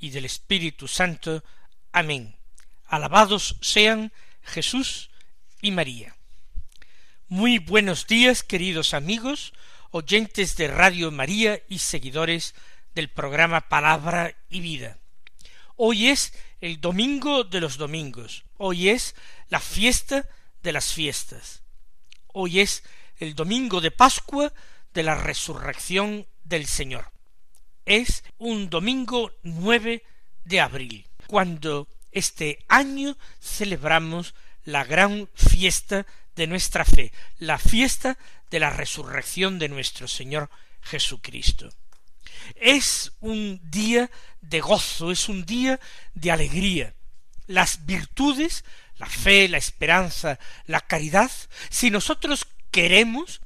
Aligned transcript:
y 0.00 0.10
del 0.10 0.24
Espíritu 0.24 0.88
Santo. 0.88 1.44
Amén. 1.92 2.36
Alabados 2.86 3.56
sean 3.60 4.12
Jesús 4.42 5.10
y 5.60 5.70
María. 5.70 6.16
Muy 7.28 7.58
buenos 7.58 8.06
días, 8.06 8.42
queridos 8.42 8.94
amigos, 8.94 9.52
oyentes 9.92 10.56
de 10.56 10.66
Radio 10.68 11.12
María 11.12 11.62
y 11.68 11.78
seguidores 11.78 12.54
del 12.94 13.08
programa 13.08 13.68
Palabra 13.68 14.34
y 14.48 14.60
Vida. 14.60 14.98
Hoy 15.76 16.08
es 16.08 16.32
el 16.60 16.80
domingo 16.80 17.44
de 17.44 17.60
los 17.60 17.76
domingos, 17.76 18.44
hoy 18.56 18.88
es 18.88 19.14
la 19.48 19.60
fiesta 19.60 20.28
de 20.62 20.72
las 20.72 20.92
fiestas, 20.92 21.62
hoy 22.26 22.60
es 22.60 22.82
el 23.18 23.34
domingo 23.34 23.80
de 23.80 23.90
Pascua 23.90 24.52
de 24.92 25.02
la 25.02 25.14
resurrección 25.14 26.26
del 26.42 26.66
Señor. 26.66 27.12
Es 27.86 28.24
un 28.38 28.70
domingo 28.70 29.32
nueve 29.42 30.02
de 30.44 30.60
abril, 30.60 31.06
cuando 31.26 31.88
este 32.12 32.64
año 32.68 33.16
celebramos 33.40 34.34
la 34.64 34.84
gran 34.84 35.28
fiesta 35.34 36.06
de 36.36 36.46
nuestra 36.46 36.84
fe, 36.84 37.12
la 37.38 37.58
fiesta 37.58 38.18
de 38.50 38.60
la 38.60 38.70
resurrección 38.70 39.58
de 39.58 39.68
nuestro 39.68 40.08
Señor 40.08 40.50
Jesucristo. 40.82 41.68
Es 42.56 43.12
un 43.20 43.60
día 43.70 44.10
de 44.40 44.60
gozo, 44.60 45.10
es 45.10 45.28
un 45.28 45.44
día 45.44 45.80
de 46.14 46.30
alegría. 46.30 46.94
Las 47.46 47.86
virtudes, 47.86 48.64
la 48.96 49.06
fe, 49.06 49.48
la 49.48 49.58
esperanza, 49.58 50.38
la 50.66 50.80
caridad, 50.80 51.30
si 51.68 51.90
nosotros 51.90 52.46
queremos, 52.70 53.40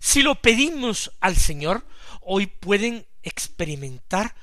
si 0.00 0.22
lo 0.22 0.40
pedimos 0.40 1.12
al 1.20 1.36
Señor, 1.36 1.84
hoy 2.20 2.46
pueden 2.46 3.06
experimentar 3.22 4.34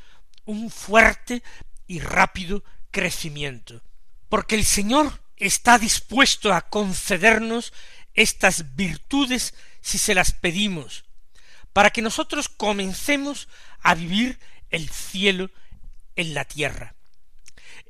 un 0.46 0.70
fuerte 0.70 1.44
y 1.88 2.00
rápido 2.00 2.64
crecimiento, 2.92 3.82
porque 4.30 4.56
el 4.56 4.66
Señor 4.66 5.22
está 5.38 5.78
dispuesto 5.78 6.54
a 6.54 6.70
concedernos 6.70 7.74
estas 8.14 8.76
virtudes 8.76 9.54
si 9.82 9.98
se 9.98 10.16
las 10.16 10.32
pedimos, 10.32 11.06
para 11.74 11.90
que 11.90 12.02
nosotros 12.02 12.48
comencemos 12.48 13.48
a 13.82 13.96
vivir 13.96 14.40
el 14.70 14.90
cielo 14.90 15.52
en 16.16 16.34
la 16.34 16.46
tierra. 16.46 16.96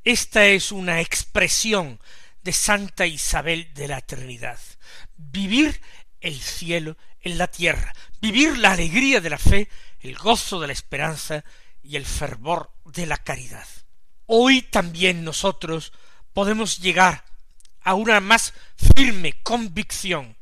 Esta 0.04 0.46
es 0.46 0.72
una 0.72 1.02
expresión 1.02 2.00
de 2.44 2.54
Santa 2.54 3.08
Isabel 3.08 3.74
de 3.74 3.88
la 3.88 4.02
Trinidad. 4.02 4.60
Vivir 5.18 5.82
el 6.22 6.40
cielo 6.40 6.98
en 7.22 7.38
la 7.38 7.48
tierra, 7.48 7.94
vivir 8.22 8.58
la 8.58 8.74
alegría 8.74 9.20
de 9.20 9.30
la 9.32 9.40
fe, 9.40 9.68
el 10.06 10.16
gozo 10.16 10.60
de 10.60 10.68
la 10.68 10.74
esperanza 10.74 11.44
y 11.82 11.96
el 11.96 12.06
fervor 12.06 12.72
de 12.86 13.06
la 13.06 13.18
caridad. 13.18 13.68
Hoy 14.28 14.62
también 14.62 15.24
nosotros 15.24 15.94
podemos 16.34 16.80
llegar 16.80 17.24
a 17.82 17.94
una 17.96 18.20
más 18.20 18.54
firme 18.96 19.34
convicción 19.44 20.38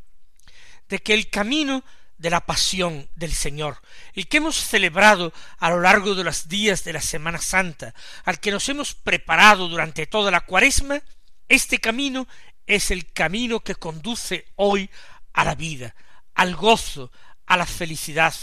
de 0.89 0.99
que 0.99 1.13
el 1.13 1.29
camino 1.29 1.83
de 2.17 2.29
la 2.29 2.45
pasión 2.45 3.09
del 3.15 3.33
Señor, 3.33 3.81
el 4.13 4.27
que 4.27 4.37
hemos 4.37 4.55
celebrado 4.55 5.33
a 5.59 5.69
lo 5.69 5.81
largo 5.81 6.15
de 6.15 6.23
los 6.23 6.47
días 6.47 6.83
de 6.83 6.93
la 6.93 7.01
Semana 7.01 7.39
Santa, 7.39 7.93
al 8.23 8.39
que 8.39 8.51
nos 8.51 8.67
hemos 8.69 8.95
preparado 8.95 9.67
durante 9.67 10.07
toda 10.07 10.31
la 10.31 10.41
cuaresma, 10.41 11.01
este 11.49 11.79
camino 11.79 12.27
es 12.65 12.91
el 12.91 13.11
camino 13.11 13.59
que 13.61 13.75
conduce 13.75 14.45
hoy 14.55 14.89
a 15.33 15.43
la 15.43 15.55
vida, 15.55 15.95
al 16.33 16.55
gozo, 16.55 17.11
a 17.45 17.57
la 17.57 17.65
felicidad 17.65 18.33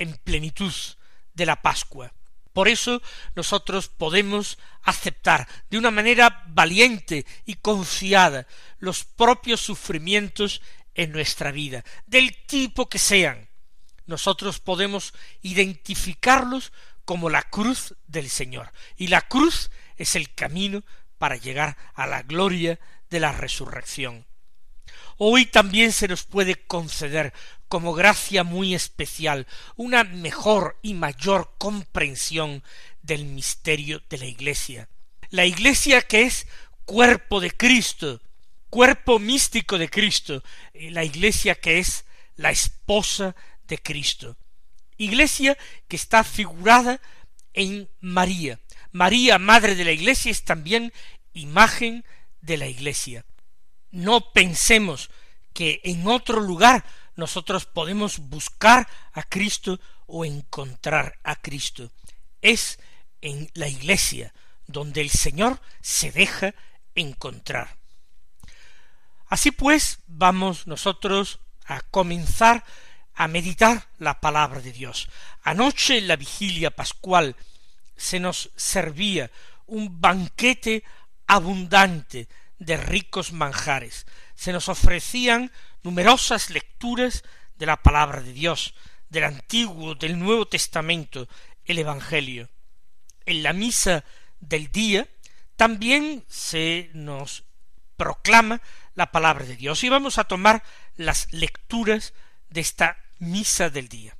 en 0.00 0.16
plenitud 0.16 0.74
de 1.34 1.46
la 1.46 1.62
Pascua. 1.62 2.12
Por 2.52 2.66
eso 2.66 3.00
nosotros 3.36 3.88
podemos 3.88 4.58
aceptar 4.82 5.46
de 5.70 5.78
una 5.78 5.92
manera 5.92 6.42
valiente 6.48 7.24
y 7.46 7.54
confiada 7.54 8.48
los 8.80 9.04
propios 9.04 9.60
sufrimientos 9.60 10.60
en 10.94 11.12
nuestra 11.12 11.52
vida, 11.52 11.84
del 12.06 12.44
tipo 12.46 12.88
que 12.88 12.98
sean. 12.98 13.48
Nosotros 14.06 14.58
podemos 14.58 15.14
identificarlos 15.42 16.72
como 17.04 17.30
la 17.30 17.42
cruz 17.42 17.94
del 18.08 18.28
Señor. 18.28 18.72
Y 18.96 19.06
la 19.06 19.22
cruz 19.22 19.70
es 19.96 20.16
el 20.16 20.34
camino 20.34 20.82
para 21.18 21.36
llegar 21.36 21.76
a 21.94 22.06
la 22.06 22.22
gloria 22.22 22.80
de 23.10 23.20
la 23.20 23.32
resurrección. 23.32 24.26
Hoy 25.16 25.46
también 25.46 25.92
se 25.92 26.08
nos 26.08 26.24
puede 26.24 26.56
conceder 26.66 27.32
como 27.70 27.94
gracia 27.94 28.42
muy 28.42 28.74
especial 28.74 29.46
una 29.76 30.02
mejor 30.02 30.76
y 30.82 30.94
mayor 30.94 31.54
comprensión 31.56 32.64
del 33.00 33.26
misterio 33.26 34.02
de 34.10 34.18
la 34.18 34.26
Iglesia. 34.26 34.88
La 35.28 35.46
Iglesia 35.46 36.02
que 36.02 36.22
es 36.22 36.48
cuerpo 36.84 37.40
de 37.40 37.52
Cristo, 37.52 38.20
cuerpo 38.70 39.20
místico 39.20 39.78
de 39.78 39.88
Cristo, 39.88 40.42
la 40.74 41.04
Iglesia 41.04 41.54
que 41.54 41.78
es 41.78 42.06
la 42.34 42.50
esposa 42.50 43.36
de 43.68 43.78
Cristo. 43.78 44.36
Iglesia 44.96 45.56
que 45.86 45.94
está 45.94 46.24
figurada 46.24 47.00
en 47.54 47.88
María. 48.00 48.58
María, 48.90 49.38
Madre 49.38 49.76
de 49.76 49.84
la 49.84 49.92
Iglesia, 49.92 50.32
es 50.32 50.42
también 50.42 50.92
imagen 51.34 52.04
de 52.40 52.56
la 52.56 52.66
Iglesia. 52.66 53.24
No 53.92 54.32
pensemos 54.32 55.08
que 55.52 55.80
en 55.84 56.08
otro 56.08 56.40
lugar 56.40 56.84
nosotros 57.20 57.66
podemos 57.66 58.18
buscar 58.18 58.88
a 59.12 59.22
Cristo 59.22 59.78
o 60.06 60.24
encontrar 60.24 61.18
a 61.22 61.36
Cristo. 61.36 61.92
Es 62.42 62.80
en 63.20 63.48
la 63.54 63.68
iglesia 63.68 64.32
donde 64.66 65.00
el 65.00 65.10
Señor 65.10 65.60
se 65.80 66.10
deja 66.10 66.54
encontrar. 66.94 67.76
Así 69.28 69.52
pues, 69.52 70.00
vamos 70.08 70.66
nosotros 70.66 71.38
a 71.66 71.82
comenzar 71.82 72.64
a 73.14 73.28
meditar 73.28 73.86
la 73.98 74.18
palabra 74.20 74.60
de 74.60 74.72
Dios. 74.72 75.08
Anoche 75.42 75.98
en 75.98 76.08
la 76.08 76.16
vigilia 76.16 76.70
pascual 76.70 77.36
se 77.96 78.18
nos 78.18 78.50
servía 78.56 79.30
un 79.66 80.00
banquete 80.00 80.82
abundante 81.26 82.28
de 82.60 82.76
ricos 82.76 83.32
manjares. 83.32 84.06
Se 84.36 84.52
nos 84.52 84.68
ofrecían 84.68 85.50
numerosas 85.82 86.50
lecturas 86.50 87.24
de 87.56 87.66
la 87.66 87.82
palabra 87.82 88.20
de 88.20 88.32
Dios, 88.32 88.74
del 89.08 89.24
Antiguo, 89.24 89.96
del 89.96 90.18
Nuevo 90.18 90.46
Testamento, 90.46 91.28
el 91.64 91.78
Evangelio. 91.78 92.48
En 93.26 93.42
la 93.42 93.52
misa 93.52 94.04
del 94.38 94.70
día 94.70 95.08
también 95.56 96.24
se 96.28 96.90
nos 96.94 97.44
proclama 97.96 98.62
la 98.94 99.10
palabra 99.10 99.44
de 99.44 99.56
Dios 99.56 99.82
y 99.82 99.88
vamos 99.88 100.18
a 100.18 100.24
tomar 100.24 100.62
las 100.96 101.32
lecturas 101.32 102.14
de 102.50 102.60
esta 102.60 102.98
misa 103.18 103.70
del 103.70 103.88
día. 103.88 104.16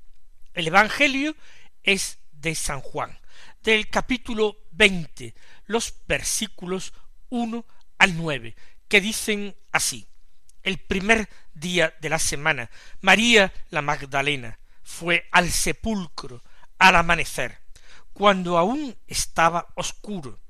El 0.55 0.67
Evangelio 0.67 1.37
es 1.83 2.19
de 2.33 2.55
San 2.55 2.81
Juan, 2.81 3.19
del 3.63 3.89
capítulo 3.89 4.59
veinte, 4.71 5.35
los 5.67 5.95
versículos 6.07 6.93
uno 7.29 7.65
al 8.01 8.55
que 8.89 9.01
dicen 9.03 9.55
así 9.73 10.09
el 10.63 10.79
primer 10.79 11.29
día 11.53 11.95
de 12.01 12.09
la 12.09 12.19
semana, 12.19 12.71
María 13.03 13.53
la 13.69 13.83
Magdalena 13.83 14.59
fue 14.83 15.29
al 15.31 15.51
sepulcro 15.51 16.43
al 16.79 16.97
amanecer, 16.97 17.61
cuando 18.15 18.57
aún 18.57 18.97
estaba 19.07 19.69
oscuro, 19.75 20.41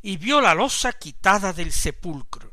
y 0.00 0.16
vio 0.16 0.40
la 0.40 0.54
losa 0.54 0.92
quitada 0.92 1.52
del 1.52 1.72
sepulcro. 1.72 2.52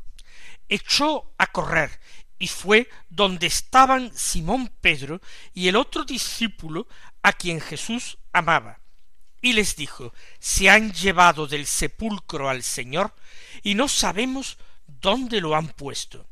Echó 0.68 1.32
a 1.38 1.46
correr 1.46 2.00
y 2.36 2.48
fue 2.48 2.88
donde 3.08 3.46
estaban 3.46 4.12
Simón 4.16 4.68
Pedro 4.80 5.20
y 5.52 5.68
el 5.68 5.76
otro 5.76 6.04
discípulo 6.04 6.88
a 7.22 7.32
quien 7.32 7.60
Jesús 7.60 8.18
amaba, 8.32 8.80
y 9.44 9.52
les 9.52 9.76
dijo 9.76 10.14
Se 10.40 10.70
han 10.70 10.92
llevado 10.94 11.46
del 11.46 11.66
sepulcro 11.66 12.48
al 12.48 12.62
Señor 12.62 13.14
y 13.62 13.74
no 13.74 13.88
sabemos 13.88 14.56
dónde 14.86 15.42
lo 15.42 15.54
han 15.54 15.68
puesto. 15.68 16.26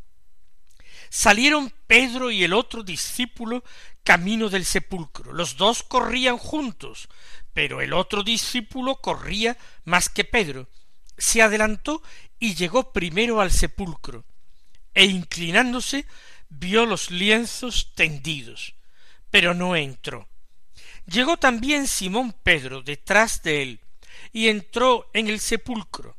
Salieron 1.10 1.70
Pedro 1.86 2.30
y 2.30 2.42
el 2.42 2.54
otro 2.54 2.82
discípulo 2.82 3.64
camino 4.02 4.48
del 4.48 4.64
sepulcro. 4.64 5.34
Los 5.34 5.58
dos 5.58 5.82
corrían 5.82 6.38
juntos, 6.38 7.08
Pero 7.52 7.82
el 7.82 7.92
otro 7.92 8.22
discípulo 8.22 8.96
corría 8.96 9.58
más 9.84 10.08
que 10.08 10.24
Pedro, 10.24 10.70
se 11.18 11.42
adelantó 11.42 12.02
y 12.38 12.54
llegó 12.54 12.94
primero 12.94 13.42
al 13.42 13.52
sepulcro, 13.52 14.24
e 14.94 15.04
inclinándose 15.04 16.06
vio 16.48 16.86
los 16.86 17.10
lienzos 17.10 17.92
tendidos, 17.94 18.74
pero 19.30 19.52
no 19.52 19.76
entró. 19.76 20.31
Llegó 21.06 21.36
también 21.36 21.86
Simón 21.86 22.34
Pedro 22.42 22.82
detrás 22.82 23.42
de 23.42 23.62
él, 23.62 23.80
y 24.32 24.48
entró 24.48 25.10
en 25.12 25.28
el 25.28 25.40
sepulcro. 25.40 26.16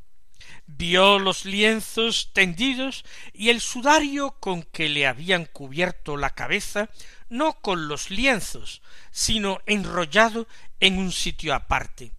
Vio 0.66 1.18
los 1.18 1.44
lienzos 1.44 2.30
tendidos 2.32 3.04
y 3.32 3.50
el 3.50 3.60
sudario 3.60 4.36
con 4.40 4.62
que 4.62 4.88
le 4.88 5.06
habían 5.06 5.44
cubierto 5.44 6.16
la 6.16 6.30
cabeza, 6.30 6.88
no 7.28 7.60
con 7.60 7.88
los 7.88 8.10
lienzos, 8.10 8.82
sino 9.10 9.60
enrollado 9.66 10.48
en 10.80 10.98
un 10.98 11.12
sitio 11.12 11.54
aparte. 11.54 12.12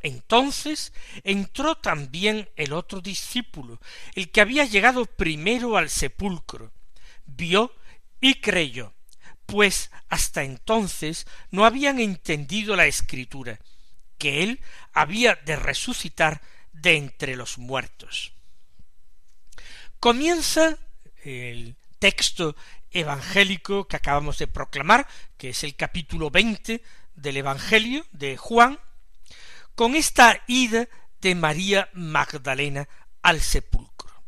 Entonces 0.00 0.92
entró 1.24 1.74
también 1.76 2.48
el 2.56 2.72
otro 2.72 3.00
discípulo, 3.00 3.80
el 4.14 4.30
que 4.30 4.40
había 4.40 4.64
llegado 4.64 5.04
primero 5.04 5.76
al 5.76 5.90
sepulcro, 5.90 6.72
vio 7.26 7.74
y 8.20 8.40
creyó, 8.40 8.94
pues 9.50 9.90
hasta 10.08 10.44
entonces 10.44 11.26
no 11.50 11.64
habían 11.64 11.98
entendido 11.98 12.76
la 12.76 12.86
escritura, 12.86 13.58
que 14.16 14.42
él 14.44 14.60
había 14.92 15.34
de 15.34 15.56
resucitar 15.56 16.40
de 16.72 16.96
entre 16.96 17.36
los 17.36 17.58
muertos. 17.58 18.32
Comienza 19.98 20.78
el 21.24 21.76
texto 21.98 22.54
evangélico 22.90 23.86
que 23.86 23.96
acabamos 23.96 24.38
de 24.38 24.46
proclamar, 24.46 25.06
que 25.36 25.50
es 25.50 25.64
el 25.64 25.74
capítulo 25.74 26.30
veinte 26.30 26.82
del 27.14 27.36
Evangelio 27.36 28.06
de 28.12 28.36
Juan, 28.36 28.78
con 29.74 29.96
esta 29.96 30.42
ida 30.46 30.88
de 31.20 31.34
María 31.34 31.90
Magdalena 31.92 32.88
al 33.22 33.40
sepulcro. 33.40 34.22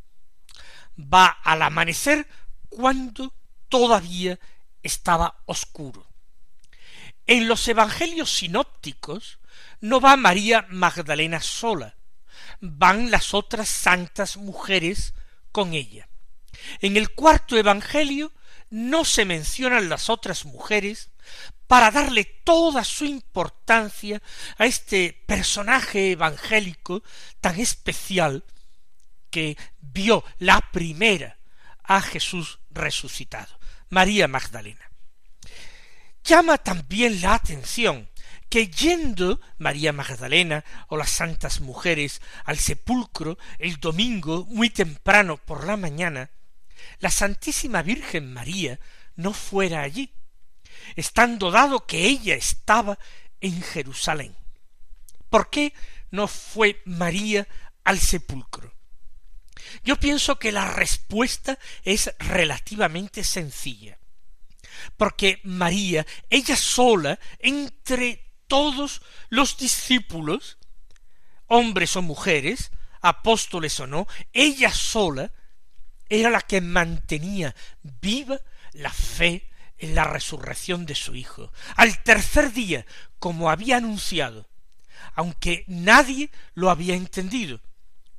Va 0.99 1.27
al 1.27 1.63
amanecer 1.63 2.27
cuando 2.69 3.33
todavía 3.69 4.39
estaba 4.83 5.43
oscuro. 5.47 6.07
En 7.27 7.49
los 7.49 7.67
evangelios 7.69 8.33
sinópticos 8.33 9.39
no 9.81 10.01
va 10.01 10.17
María 10.17 10.67
Magdalena 10.71 11.41
sola, 11.41 11.95
van 12.61 13.11
las 13.11 13.35
otras 13.35 13.69
santas 13.69 14.37
mujeres 14.37 15.15
con 15.51 15.75
ella. 15.75 16.09
En 16.81 16.97
el 16.97 17.11
cuarto 17.11 17.57
evangelio 17.57 18.33
no 18.71 19.05
se 19.05 19.25
mencionan 19.25 19.89
las 19.89 20.09
otras 20.09 20.45
mujeres 20.45 21.11
para 21.67 21.91
darle 21.91 22.25
toda 22.25 22.85
su 22.85 23.05
importancia 23.05 24.21
a 24.59 24.67
este 24.67 25.23
personaje 25.27 26.13
evangélico 26.13 27.03
tan 27.41 27.59
especial 27.61 28.45
que 29.31 29.57
vio 29.81 30.25
la 30.39 30.61
primera 30.73 31.39
a 31.83 32.01
Jesús 32.01 32.59
resucitado, 32.71 33.59
María 33.93 34.27
Magdalena. 34.27 34.91
Llama 36.25 36.57
también 36.57 37.21
la 37.21 37.35
atención 37.35 38.09
que 38.49 38.69
yendo 38.69 39.39
María 39.59 39.93
Magdalena 39.93 40.65
o 40.89 40.97
las 40.97 41.11
santas 41.11 41.61
mujeres 41.61 42.23
al 42.47 42.57
sepulcro 42.59 43.37
el 43.59 43.81
domingo 43.81 44.47
muy 44.49 44.71
temprano 44.71 45.37
por 45.37 45.67
la 45.67 45.77
mañana, 45.77 46.31
la 47.01 47.11
Santísima 47.11 47.83
Virgen 47.83 48.33
María 48.33 48.81
no 49.15 49.35
fuera 49.35 49.83
allí, 49.83 50.11
estando 50.97 51.51
dado 51.51 51.87
que 51.87 52.07
ella 52.07 52.35
estaba 52.35 52.99
en 53.43 53.61
Jerusalén. 53.61 54.35
¿Por 55.29 55.51
qué 55.51 55.75
no 56.11 56.29
fue 56.29 56.81
María 56.87 57.47
al 57.85 57.99
sepulcro? 57.99 58.73
Yo 59.85 59.99
pienso 59.99 60.39
que 60.39 60.53
la 60.53 60.71
respuesta 60.71 61.59
es 61.85 62.15
relativamente 62.19 63.25
sencilla, 63.25 63.99
porque 64.97 65.41
María, 65.45 66.07
ella 66.31 66.57
sola, 66.57 67.19
entre 67.39 68.33
todos 68.47 69.03
los 69.29 69.57
discípulos, 69.57 70.59
hombres 71.47 71.97
o 71.97 72.03
mujeres, 72.03 72.71
apóstoles 73.01 73.79
o 73.81 73.87
no, 73.87 74.07
ella 74.33 74.73
sola 74.73 75.33
era 76.09 76.31
la 76.31 76.41
que 76.41 76.61
mantenía 76.61 77.55
viva 77.83 78.41
la 78.73 78.93
fe 78.93 79.51
en 79.79 79.95
la 79.95 80.05
resurrección 80.05 80.87
de 80.87 80.95
su 80.95 81.15
Hijo. 81.15 81.53
Al 81.77 82.03
tercer 82.03 82.53
día, 82.53 82.87
como 83.19 83.51
había 83.51 83.79
anunciado, 83.79 84.49
aunque 85.15 85.65
nadie 85.67 86.31
lo 86.55 86.71
había 86.71 86.95
entendido, 86.95 87.61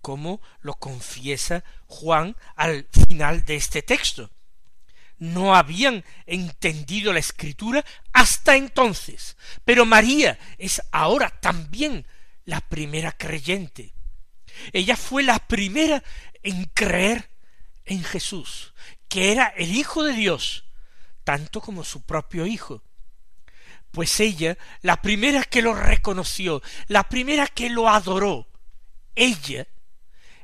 como 0.04 0.42
lo 0.60 0.74
confiesa 0.74 1.64
Juan 1.88 2.36
al 2.58 2.86
final 2.92 3.46
de 3.46 3.56
este 3.56 3.82
texto. 3.82 4.30
No 5.18 5.56
habían 5.56 6.04
entendido 6.26 7.14
la 7.14 7.20
escritura 7.20 7.86
hasta 8.12 8.58
entonces, 8.58 9.38
pero 9.64 9.86
María 9.86 10.38
es 10.58 10.82
ahora 10.92 11.30
también 11.30 12.06
la 12.44 12.60
primera 12.60 13.14
creyente. 13.14 13.94
Ella 14.74 14.98
fue 14.98 15.24
la 15.24 15.40
primera 15.40 16.04
en 16.44 16.66
creer 16.66 17.30
en 17.86 18.04
Jesús, 18.04 18.74
que 19.08 19.32
era 19.32 19.54
el 19.56 19.74
Hijo 19.74 20.04
de 20.04 20.12
Dios, 20.12 20.66
tanto 21.24 21.62
como 21.62 21.86
su 21.86 22.02
propio 22.02 22.46
Hijo. 22.46 22.84
Pues 23.92 24.20
ella, 24.20 24.58
la 24.82 25.02
primera 25.02 25.46
que 25.46 25.62
lo 25.62 25.74
reconoció, 25.74 26.62
la 26.88 27.08
primera 27.08 27.48
que 27.48 27.70
lo 27.70 27.88
adoró, 27.88 28.50
ella 29.16 29.66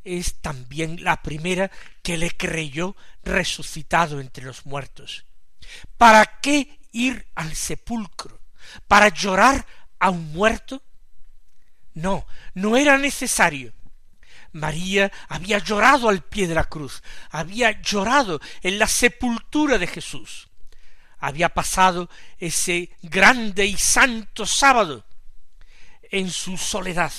es 0.03 0.41
también 0.41 1.03
la 1.03 1.21
primera 1.21 1.71
que 2.01 2.17
le 2.17 2.31
creyó 2.31 2.95
resucitado 3.23 4.19
entre 4.19 4.45
los 4.45 4.65
muertos. 4.65 5.25
¿Para 5.97 6.39
qué 6.39 6.79
ir 6.91 7.27
al 7.35 7.55
sepulcro? 7.55 8.39
¿Para 8.87 9.09
llorar 9.09 9.65
a 9.99 10.09
un 10.09 10.31
muerto? 10.31 10.83
No, 11.93 12.25
no 12.53 12.77
era 12.77 12.97
necesario. 12.97 13.73
María 14.51 15.11
había 15.27 15.59
llorado 15.59 16.09
al 16.09 16.23
pie 16.23 16.47
de 16.47 16.55
la 16.55 16.63
cruz, 16.63 17.03
había 17.29 17.81
llorado 17.81 18.39
en 18.61 18.79
la 18.79 18.87
sepultura 18.87 19.77
de 19.77 19.87
Jesús, 19.87 20.49
había 21.19 21.49
pasado 21.49 22.09
ese 22.37 22.89
grande 23.01 23.65
y 23.65 23.77
santo 23.77 24.45
sábado 24.45 25.05
en 26.09 26.31
su 26.31 26.57
soledad, 26.57 27.11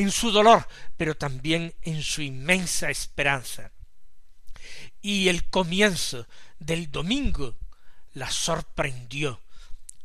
en 0.00 0.10
su 0.10 0.30
dolor, 0.30 0.66
pero 0.96 1.14
también 1.14 1.74
en 1.82 2.02
su 2.02 2.22
inmensa 2.22 2.88
esperanza. 2.88 3.70
Y 5.02 5.28
el 5.28 5.50
comienzo 5.50 6.26
del 6.58 6.90
domingo 6.90 7.54
la 8.14 8.30
sorprendió 8.30 9.42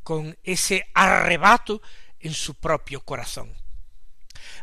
con 0.04 0.38
ese 0.44 0.90
arrebato 0.94 1.82
en 2.20 2.34
su 2.34 2.56
propio 2.56 3.06
corazón. 3.06 3.54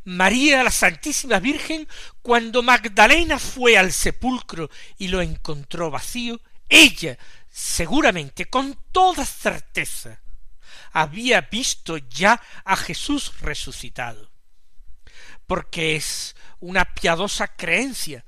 María 0.04 0.62
la 0.62 0.70
Santísima 0.70 1.38
Virgen, 1.38 1.88
cuando 2.20 2.62
Magdalena 2.62 3.38
fue 3.38 3.78
al 3.78 3.90
sepulcro 3.90 4.68
y 4.98 5.08
lo 5.08 5.22
encontró 5.22 5.90
vacío, 5.90 6.42
ella, 6.68 7.16
seguramente, 7.50 8.50
con 8.50 8.78
toda 8.92 9.24
certeza, 9.24 10.20
había 10.92 11.40
visto 11.40 11.96
ya 11.96 12.38
a 12.66 12.76
Jesús 12.76 13.32
resucitado 13.40 14.31
porque 15.52 15.96
es 15.96 16.34
una 16.60 16.86
piadosa 16.86 17.46
creencia. 17.46 18.24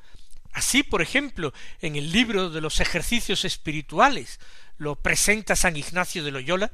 Así, 0.53 0.83
por 0.83 1.01
ejemplo, 1.01 1.55
en 1.81 1.97
el 1.97 2.13
libro 2.13 2.51
de 2.51 2.61
los 2.61 2.81
ejercicios 2.81 3.47
espirituales 3.47 4.39
lo 4.77 4.97
presenta 4.97 5.57
San 5.57 5.75
Ignacio 5.75 6.23
de 6.23 6.31
Loyola, 6.31 6.71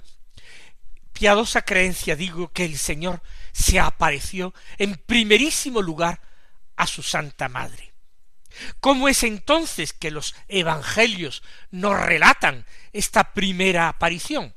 piadosa 1.12 1.62
creencia 1.62 2.16
digo 2.16 2.50
que 2.52 2.64
el 2.64 2.78
Señor 2.78 3.23
se 3.52 3.78
apareció 3.78 4.52
en 4.76 4.97
primerísimo 4.97 5.83
lugar 5.83 6.21
a 6.75 6.88
su 6.88 7.04
Santa 7.04 7.49
Madre. 7.49 7.92
¿Cómo 8.80 9.09
es 9.09 9.23
entonces 9.23 9.92
que 9.92 10.11
los 10.11 10.35
evangelios 10.49 11.45
nos 11.71 11.97
relatan 11.97 12.66
esta 12.92 13.35
primera 13.35 13.88
aparición? 13.88 14.52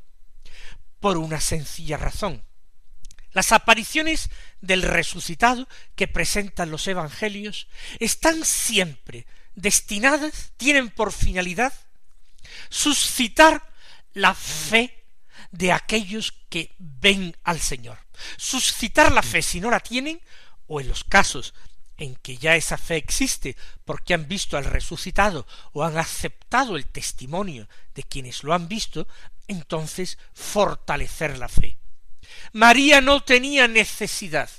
Por 1.00 1.18
una 1.18 1.40
sencilla 1.40 1.98
razón. 1.98 2.44
Las 3.34 3.52
apariciones 3.52 4.30
del 4.62 4.84
resucitado 4.84 5.68
que 5.96 6.08
presentan 6.08 6.72
los 6.72 6.88
evangelios 6.88 7.68
están 8.00 8.46
siempre 8.46 9.26
destinadas, 9.56 10.52
tienen 10.58 10.90
por 10.90 11.12
finalidad 11.12 11.74
suscitar 12.70 13.72
la 14.14 14.34
fe 14.34 15.06
de 15.52 15.72
aquellos 15.72 16.34
que 16.50 16.76
ven 16.78 17.36
al 17.44 17.60
Señor. 17.60 17.98
Suscitar 18.38 19.12
la 19.12 19.24
fe 19.24 19.42
si 19.42 19.60
no 19.60 19.70
la 19.70 19.80
tienen, 19.80 20.22
o 20.68 20.80
en 20.80 20.88
los 20.88 21.04
casos 21.04 21.54
en 21.98 22.16
que 22.16 22.38
ya 22.38 22.56
esa 22.56 22.78
fe 22.78 22.98
existe 22.98 23.56
porque 23.86 24.14
han 24.14 24.28
visto 24.28 24.58
al 24.58 24.66
resucitado 24.66 25.46
o 25.74 25.84
han 25.84 25.98
aceptado 25.98 26.76
el 26.76 26.88
testimonio 26.88 27.68
de 27.94 28.04
quienes 28.04 28.44
lo 28.44 28.54
han 28.54 28.68
visto, 28.68 29.08
entonces 29.48 30.18
fortalecer 30.34 31.38
la 31.38 31.50
fe. 31.50 31.78
María 32.52 33.02
no 33.02 33.24
tenía 33.24 33.68
necesidad 33.68 34.50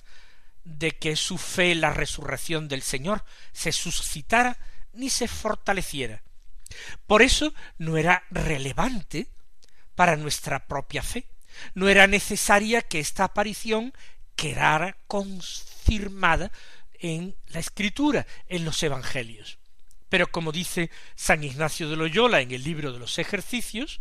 de 0.64 0.92
que 0.92 1.16
su 1.16 1.38
fe 1.38 1.73
en 1.73 1.80
la 1.83 1.92
resurrección 1.92 2.68
del 2.68 2.83
Señor 2.83 3.25
se 3.52 3.73
suscitara 3.73 4.56
ni 4.92 5.11
se 5.11 5.28
fortaleciera. 5.28 6.23
Por 7.06 7.23
eso 7.23 7.52
no 7.78 7.97
era 7.97 8.25
relevante 8.30 9.28
para 9.94 10.16
nuestra 10.16 10.66
propia 10.66 11.02
fe. 11.02 11.26
No 11.75 11.88
era 11.88 12.06
necesaria 12.06 12.83
que 12.83 12.99
esta 12.99 13.25
aparición 13.25 13.92
quedara 14.35 14.97
confirmada 15.06 16.50
en 16.99 17.37
la 17.49 17.61
escritura, 17.61 18.26
en 18.49 18.64
los 18.64 18.83
evangelios. 18.83 19.59
Pero 20.09 20.30
como 20.30 20.52
dice 20.52 20.90
San 21.14 21.44
Ignacio 21.44 21.88
de 21.88 21.97
Loyola 21.97 22.40
en 22.40 22.50
el 22.50 22.62
libro 22.64 22.92
de 22.92 22.99
los 22.99 23.18
ejercicios, 23.18 24.00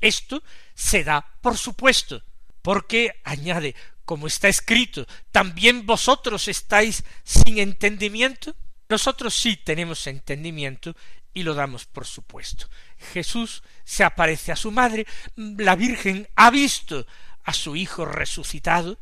esto 0.00 0.42
se 0.74 1.04
da 1.04 1.26
por 1.40 1.56
supuesto, 1.56 2.22
porque 2.64 3.20
añade, 3.24 3.76
como 4.06 4.26
está 4.26 4.48
escrito, 4.48 5.06
también 5.30 5.84
vosotros 5.84 6.48
estáis 6.48 7.04
sin 7.22 7.58
entendimiento. 7.58 8.56
Nosotros 8.88 9.34
sí 9.34 9.58
tenemos 9.58 10.06
entendimiento 10.06 10.96
y 11.34 11.42
lo 11.42 11.52
damos 11.52 11.84
por 11.84 12.06
supuesto. 12.06 12.70
Jesús 13.12 13.62
se 13.84 14.02
aparece 14.02 14.50
a 14.50 14.56
su 14.56 14.70
madre, 14.70 15.06
la 15.36 15.76
Virgen 15.76 16.26
ha 16.36 16.50
visto 16.50 17.06
a 17.44 17.52
su 17.52 17.76
Hijo 17.76 18.06
resucitado, 18.06 18.98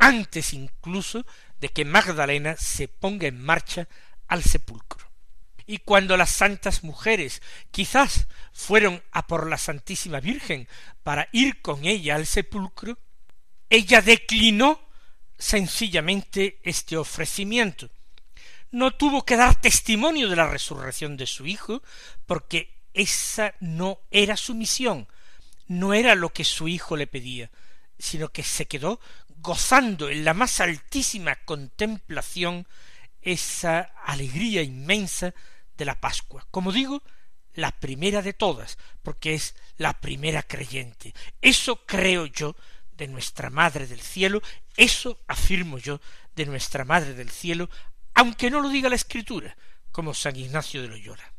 antes 0.00 0.52
incluso 0.52 1.24
de 1.60 1.68
que 1.68 1.84
Magdalena 1.84 2.56
se 2.56 2.88
ponga 2.88 3.28
en 3.28 3.40
marcha 3.40 3.86
al 4.26 4.42
sepulcro. 4.42 5.11
Y 5.66 5.78
cuando 5.78 6.16
las 6.16 6.30
santas 6.30 6.84
mujeres 6.84 7.42
quizás 7.70 8.26
fueron 8.52 9.02
a 9.12 9.26
por 9.26 9.48
la 9.48 9.58
Santísima 9.58 10.20
Virgen 10.20 10.68
para 11.02 11.28
ir 11.32 11.60
con 11.62 11.84
ella 11.84 12.16
al 12.16 12.26
sepulcro, 12.26 12.98
ella 13.70 14.02
declinó 14.02 14.80
sencillamente 15.38 16.60
este 16.62 16.96
ofrecimiento. 16.96 17.90
No 18.70 18.92
tuvo 18.92 19.24
que 19.24 19.36
dar 19.36 19.60
testimonio 19.60 20.28
de 20.28 20.36
la 20.36 20.46
resurrección 20.46 21.16
de 21.16 21.26
su 21.26 21.46
hijo, 21.46 21.82
porque 22.26 22.82
esa 22.94 23.54
no 23.60 24.00
era 24.10 24.36
su 24.36 24.54
misión, 24.54 25.08
no 25.66 25.94
era 25.94 26.14
lo 26.14 26.32
que 26.32 26.44
su 26.44 26.68
hijo 26.68 26.96
le 26.96 27.06
pedía, 27.06 27.50
sino 27.98 28.28
que 28.28 28.42
se 28.42 28.66
quedó 28.66 29.00
gozando 29.42 30.08
en 30.08 30.24
la 30.24 30.34
más 30.34 30.60
altísima 30.60 31.36
contemplación 31.36 32.66
esa 33.22 33.92
alegría 34.04 34.62
inmensa 34.62 35.34
de 35.76 35.84
la 35.84 36.00
Pascua. 36.00 36.46
Como 36.50 36.72
digo, 36.72 37.02
la 37.54 37.72
primera 37.72 38.22
de 38.22 38.32
todas, 38.32 38.78
porque 39.02 39.34
es 39.34 39.54
la 39.76 40.00
primera 40.00 40.42
creyente. 40.42 41.14
Eso 41.40 41.84
creo 41.86 42.26
yo 42.26 42.56
de 42.96 43.08
nuestra 43.08 43.50
Madre 43.50 43.86
del 43.86 44.00
Cielo, 44.00 44.42
eso 44.76 45.20
afirmo 45.26 45.78
yo 45.78 46.00
de 46.34 46.46
nuestra 46.46 46.84
Madre 46.84 47.14
del 47.14 47.30
Cielo, 47.30 47.68
aunque 48.14 48.50
no 48.50 48.60
lo 48.60 48.68
diga 48.68 48.88
la 48.88 48.96
Escritura, 48.96 49.56
como 49.90 50.14
San 50.14 50.36
Ignacio 50.36 50.82
de 50.82 50.88
Loyola. 50.88 51.32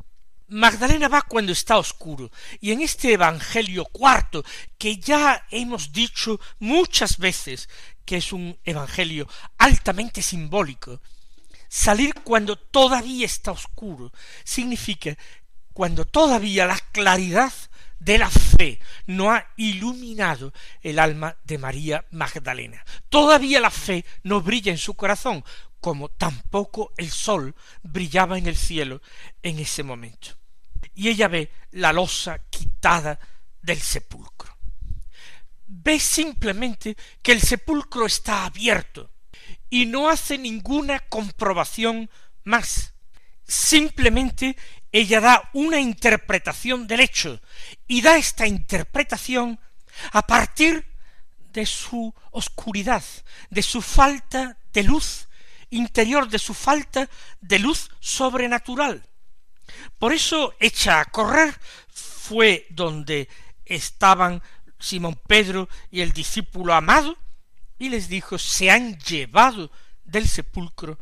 Magdalena 0.48 1.08
va 1.08 1.22
cuando 1.22 1.52
está 1.52 1.78
oscuro, 1.78 2.32
y 2.60 2.72
en 2.72 2.82
este 2.82 3.14
Evangelio 3.14 3.86
cuarto, 3.86 4.44
que 4.78 4.98
ya 4.98 5.48
hemos 5.50 5.92
dicho 5.92 6.40
muchas 6.60 7.18
veces 7.18 7.70
que 8.06 8.18
es 8.18 8.34
un 8.34 8.60
Evangelio 8.64 9.28
altamente 9.58 10.22
simbólico, 10.22 11.02
salir 11.74 12.14
cuando 12.24 12.56
todavía 12.56 13.26
está 13.26 13.52
oscuro 13.52 14.14
significa 14.44 15.18
cuando 15.74 16.06
todavía 16.06 16.68
la 16.68 16.78
claridad 16.92 17.52
de 17.98 18.20
la 18.20 18.30
fe 18.30 18.80
no 19.08 19.32
ha 19.32 19.48
iluminado 19.58 20.54
el 20.84 21.00
alma 21.00 21.36
de 21.44 21.58
María 21.58 22.06
Magdalena. 22.12 22.86
Todavía 23.10 23.60
la 23.60 23.72
fe 23.72 24.06
no 24.22 24.40
brilla 24.42 24.72
en 24.72 24.78
su 24.78 24.94
corazón, 24.94 25.44
como 25.80 26.10
tampoco 26.10 26.94
el 26.96 27.10
sol 27.10 27.56
brillaba 27.82 28.38
en 28.38 28.46
el 28.46 28.56
cielo 28.56 29.02
en 29.42 29.58
ese 29.58 29.82
momento. 29.82 30.28
Y 30.94 31.10
ella 31.10 31.28
ve 31.28 31.52
la 31.72 31.92
losa 31.92 32.38
quitada 32.52 33.20
del 33.64 33.82
sepulcro. 33.82 34.56
Ve 35.66 36.00
simplemente 36.00 36.96
que 37.24 37.32
el 37.32 37.42
sepulcro 37.42 38.06
está 38.06 38.46
abierto 38.46 39.13
y 39.74 39.88
no 39.88 40.08
hace 40.08 40.38
ninguna 40.38 41.00
comprobación 41.00 42.08
más. 42.44 42.94
Simplemente 43.44 44.56
ella 44.92 45.20
da 45.20 45.50
una 45.54 45.80
interpretación 45.80 46.86
del 46.86 47.00
hecho 47.00 47.42
y 47.88 48.04
da 48.04 48.16
esta 48.16 48.46
interpretación 48.46 49.60
a 50.12 50.28
partir 50.28 50.86
de 51.52 51.66
su 51.66 52.14
oscuridad, 52.30 53.04
de 53.50 53.64
su 53.64 53.82
falta 53.82 54.60
de 54.74 54.84
luz 54.84 55.28
interior 55.72 56.30
de 56.30 56.38
su 56.38 56.54
falta 56.54 57.10
de 57.42 57.58
luz 57.58 57.90
sobrenatural. 58.00 59.04
Por 59.98 60.14
eso, 60.14 60.54
echa 60.60 61.00
a 61.00 61.06
correr, 61.06 61.52
fue 61.90 62.68
donde 62.70 63.28
estaban 63.66 64.40
Simón 64.78 65.20
Pedro 65.28 65.68
y 65.90 66.02
el 66.02 66.14
discípulo 66.14 66.76
amado, 66.76 67.18
y 67.80 67.90
les 67.90 68.08
dijo, 68.08 68.38
se 68.38 68.72
han 68.72 68.98
llevado 69.00 69.72
del 70.04 70.28
sepulcro 70.28 71.00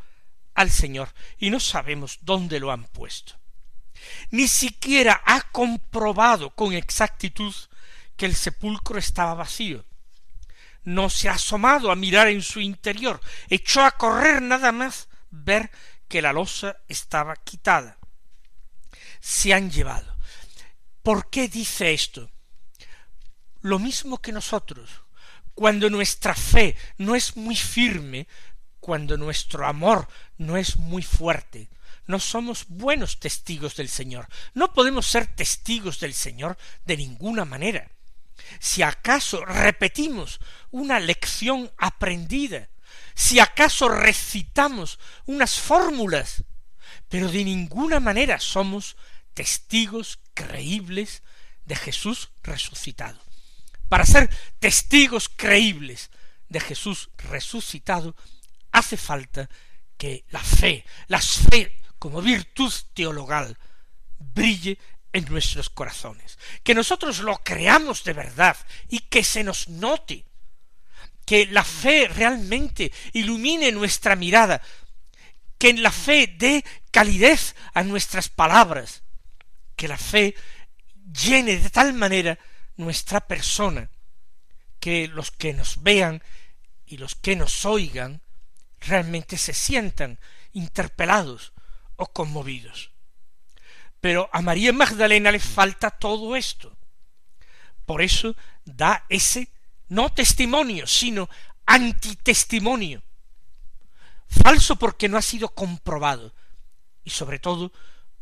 al 0.54 0.70
Señor, 0.70 1.10
y 1.38 1.50
no 1.50 1.60
sabemos 1.60 2.20
dónde 2.22 2.60
lo 2.60 2.72
han 2.72 2.86
puesto. 2.86 3.34
Ni 4.32 4.48
siquiera 4.48 5.22
ha 5.26 5.42
comprobado 5.52 6.50
con 6.56 6.74
exactitud 6.74 7.54
que 8.18 8.26
el 8.26 8.36
sepulcro 8.36 8.98
estaba 8.98 9.34
vacío 9.34 9.86
no 10.84 11.10
se 11.10 11.30
ha 11.30 11.34
asomado 11.34 11.92
a 11.92 11.96
mirar 11.96 12.28
en 12.28 12.42
su 12.42 12.60
interior, 12.60 13.22
echó 13.50 13.84
a 13.84 13.92
correr 13.92 14.42
nada 14.42 14.72
más 14.72 15.10
ver 15.30 15.72
que 16.08 16.22
la 16.22 16.34
losa 16.34 16.78
estaba 16.88 17.36
quitada. 17.36 17.98
Se 19.20 19.54
han 19.54 19.70
llevado. 19.70 20.16
¿Por 21.04 21.30
qué 21.30 21.48
dice 21.48 21.94
esto? 21.94 22.30
Lo 23.62 23.78
mismo 23.80 24.20
que 24.20 24.32
nosotros, 24.32 25.04
cuando 25.54 25.90
nuestra 25.90 26.36
fe 26.36 26.76
no 26.98 27.16
es 27.16 27.36
muy 27.38 27.56
firme, 27.56 28.28
cuando 28.80 29.18
nuestro 29.18 29.66
amor 29.68 30.08
no 30.38 30.58
es 30.58 30.78
muy 30.78 31.04
fuerte, 31.04 31.70
no 32.08 32.20
somos 32.20 32.66
buenos 32.68 33.20
testigos 33.20 33.76
del 33.76 33.90
Señor. 33.90 34.28
No 34.54 34.74
podemos 34.74 35.06
ser 35.06 35.28
testigos 35.28 36.00
del 36.00 36.14
Señor 36.14 36.58
de 36.86 36.98
ninguna 36.98 37.46
manera 37.46 37.92
si 38.60 38.82
acaso 38.82 39.44
repetimos 39.46 40.40
una 40.72 41.00
lección 41.00 41.72
aprendida, 41.78 42.70
si 43.16 43.40
acaso 43.40 43.90
recitamos 43.90 45.00
unas 45.26 45.60
fórmulas, 45.60 46.44
pero 47.10 47.30
de 47.30 47.44
ninguna 47.44 48.00
manera 48.00 48.40
somos 48.40 48.96
testigos 49.34 50.20
creíbles 50.34 51.24
de 51.66 51.76
Jesús 51.76 52.32
resucitado. 52.44 53.20
Para 53.92 54.06
ser 54.06 54.30
testigos 54.58 55.28
creíbles 55.28 56.12
de 56.48 56.62
Jesús 56.62 57.10
resucitado, 57.18 58.16
hace 58.72 58.96
falta 58.96 59.50
que 59.98 60.24
la 60.30 60.40
fe, 60.40 60.86
la 61.08 61.20
fe 61.20 61.76
como 62.00 62.22
virtud 62.22 62.72
teologal, 62.94 63.58
brille 64.18 64.78
en 65.12 65.26
nuestros 65.26 65.70
corazones, 65.70 66.40
que 66.64 66.74
nosotros 66.74 67.20
lo 67.20 67.40
creamos 67.44 68.06
de 68.06 68.14
verdad 68.14 68.56
y 68.88 69.00
que 69.00 69.26
se 69.26 69.44
nos 69.44 69.68
note, 69.68 70.24
que 71.26 71.48
la 71.48 71.66
fe 71.66 72.08
realmente 72.08 72.94
ilumine 73.12 73.74
nuestra 73.74 74.16
mirada, 74.16 74.62
que 75.58 75.68
en 75.68 75.84
la 75.84 75.92
fe 75.92 76.34
dé 76.38 76.64
calidez 76.92 77.58
a 77.74 77.84
nuestras 77.84 78.30
palabras, 78.30 79.04
que 79.76 79.90
la 79.90 79.98
fe 79.98 80.34
llene 81.12 81.58
de 81.58 81.70
tal 81.70 81.92
manera 81.92 82.40
nuestra 82.82 83.22
persona, 83.22 83.90
que 84.80 85.08
los 85.08 85.32
que 85.32 85.54
nos 85.54 85.82
vean 85.84 86.22
y 86.86 86.98
los 86.98 87.16
que 87.16 87.36
nos 87.36 87.66
oigan 87.66 88.22
realmente 88.80 89.38
se 89.38 89.54
sientan 89.54 90.20
interpelados 90.52 91.54
o 91.96 92.08
conmovidos. 92.08 92.92
Pero 94.02 94.30
a 94.34 94.42
María 94.42 94.74
Magdalena 94.74 95.32
le 95.32 95.40
falta 95.40 95.92
todo 95.92 96.36
esto. 96.36 96.76
Por 97.86 98.02
eso 98.02 98.36
da 98.66 99.06
ese 99.10 99.50
no 99.90 100.12
testimonio, 100.12 100.88
sino 100.88 101.30
antitestimonio. 101.66 103.04
Falso 104.28 104.78
porque 104.78 105.08
no 105.08 105.18
ha 105.18 105.22
sido 105.22 105.50
comprobado. 105.50 106.34
Y 107.04 107.12
sobre 107.12 107.38
todo 107.38 107.72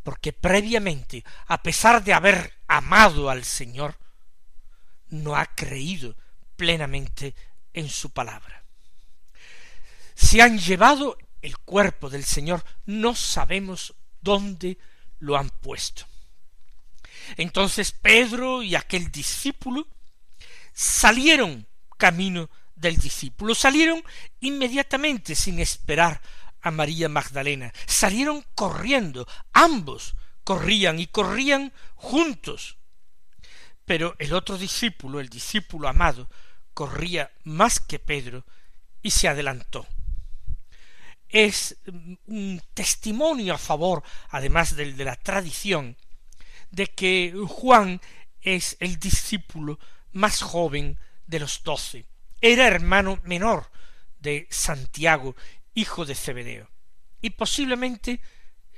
porque 0.03 0.33
previamente, 0.33 1.23
a 1.47 1.61
pesar 1.61 2.03
de 2.03 2.13
haber 2.13 2.53
amado 2.67 3.29
al 3.29 3.43
Señor, 3.43 3.97
no 5.09 5.35
ha 5.35 5.45
creído 5.45 6.15
plenamente 6.55 7.35
en 7.73 7.89
su 7.89 8.11
palabra. 8.11 8.63
Se 10.15 10.41
han 10.41 10.59
llevado 10.59 11.17
el 11.41 11.57
cuerpo 11.57 12.09
del 12.09 12.25
Señor, 12.25 12.63
no 12.85 13.15
sabemos 13.15 13.95
dónde 14.21 14.77
lo 15.19 15.37
han 15.37 15.49
puesto. 15.49 16.05
Entonces 17.37 17.91
Pedro 17.91 18.63
y 18.63 18.75
aquel 18.75 19.11
discípulo 19.11 19.87
salieron 20.73 21.67
camino 21.97 22.49
del 22.75 22.97
discípulo. 22.97 23.53
Salieron 23.53 24.03
inmediatamente 24.39 25.35
sin 25.35 25.59
esperar 25.59 26.21
a 26.61 26.71
María 26.71 27.09
Magdalena. 27.09 27.71
Salieron 27.85 28.43
corriendo. 28.55 29.27
Ambos 29.53 30.15
corrían 30.43 30.99
y 30.99 31.07
corrían 31.07 31.71
juntos. 31.95 32.77
Pero 33.89 34.15
el 34.19 34.33
otro 34.33 34.55
discípulo, 34.55 35.19
el 35.19 35.29
discípulo 35.29 35.87
amado, 35.87 36.29
corría 36.75 37.31
más 37.45 37.79
que 37.79 37.97
Pedro 37.97 38.45
y 39.01 39.09
se 39.09 39.27
adelantó. 39.27 39.87
Es 41.27 41.75
un 42.27 42.61
testimonio 42.75 43.55
a 43.55 43.57
favor, 43.57 44.03
además 44.29 44.75
del 44.75 44.95
de 44.95 45.05
la 45.05 45.15
tradición, 45.15 45.97
de 46.69 46.85
que 46.85 47.33
Juan 47.47 47.99
es 48.41 48.77
el 48.79 48.99
discípulo 48.99 49.79
más 50.11 50.43
joven 50.43 50.99
de 51.25 51.39
los 51.39 51.63
doce. 51.63 52.05
Era 52.41 52.67
hermano 52.67 53.19
menor 53.23 53.71
de 54.19 54.45
Santiago, 54.51 55.35
hijo 55.73 56.05
de 56.05 56.13
Zebedeo. 56.13 56.69
Y 57.23 57.31
posiblemente 57.31 58.21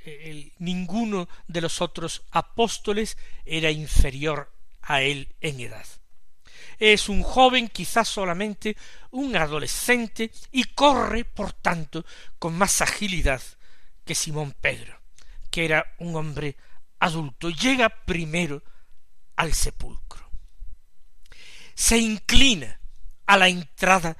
eh, 0.06 0.52
ninguno 0.58 1.28
de 1.48 1.60
los 1.60 1.82
otros 1.82 2.22
apóstoles 2.30 3.18
era 3.44 3.70
inferior 3.70 4.50
a 4.82 5.02
él 5.02 5.34
en 5.40 5.60
edad. 5.60 5.86
Es 6.78 7.08
un 7.08 7.22
joven, 7.22 7.68
quizás 7.68 8.08
solamente 8.08 8.76
un 9.10 9.36
adolescente, 9.36 10.32
y 10.50 10.64
corre, 10.64 11.24
por 11.24 11.52
tanto, 11.52 12.04
con 12.38 12.56
más 12.56 12.80
agilidad 12.80 13.42
que 14.04 14.14
Simón 14.14 14.54
Pedro, 14.60 14.98
que 15.50 15.64
era 15.64 15.94
un 15.98 16.16
hombre 16.16 16.56
adulto. 16.98 17.50
Llega 17.50 17.88
primero 17.88 18.62
al 19.36 19.54
sepulcro. 19.54 20.28
Se 21.74 21.98
inclina 21.98 22.80
a 23.26 23.36
la 23.36 23.48
entrada 23.48 24.16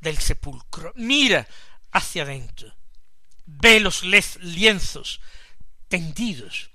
del 0.00 0.18
sepulcro, 0.18 0.92
mira 0.96 1.46
hacia 1.92 2.22
adentro, 2.22 2.74
ve 3.44 3.80
los 3.80 4.02
lienzos 4.02 5.20
tendidos, 5.88 6.70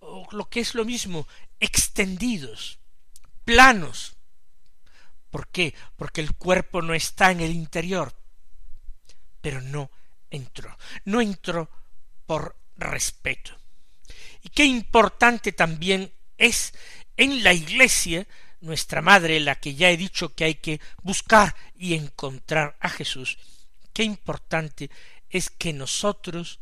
o 0.00 0.26
lo 0.32 0.48
que 0.48 0.60
es 0.60 0.74
lo 0.74 0.84
mismo, 0.84 1.26
extendidos, 1.60 2.78
planos. 3.44 4.16
¿Por 5.30 5.48
qué? 5.48 5.74
Porque 5.96 6.20
el 6.20 6.34
cuerpo 6.34 6.82
no 6.82 6.94
está 6.94 7.30
en 7.30 7.40
el 7.40 7.52
interior. 7.52 8.14
Pero 9.40 9.60
no 9.60 9.90
entró. 10.30 10.76
No 11.04 11.20
entró 11.20 11.70
por 12.26 12.56
respeto. 12.76 13.56
Y 14.42 14.50
qué 14.50 14.64
importante 14.64 15.52
también 15.52 16.12
es 16.36 16.74
en 17.16 17.44
la 17.44 17.52
iglesia, 17.52 18.26
nuestra 18.60 19.02
madre, 19.02 19.40
la 19.40 19.56
que 19.56 19.74
ya 19.74 19.90
he 19.90 19.96
dicho 19.96 20.34
que 20.34 20.44
hay 20.44 20.54
que 20.56 20.80
buscar 21.02 21.54
y 21.76 21.94
encontrar 21.94 22.76
a 22.80 22.88
Jesús, 22.88 23.38
qué 23.92 24.02
importante 24.02 24.90
es 25.30 25.50
que 25.50 25.72
nosotros 25.72 26.60